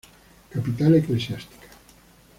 [0.53, 1.67] Capital Eclesiástica.